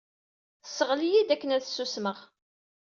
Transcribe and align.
Tesɣel-iyi-d 0.63 1.29
akken 1.35 1.53
ad 1.55 1.63
susmeɣ. 1.67 2.17